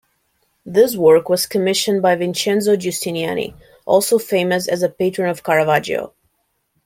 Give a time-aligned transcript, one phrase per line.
[0.65, 3.53] This work was commissioned by Vincenzo Giustiniani,
[3.85, 6.13] also famous as a patron of Caravaggio.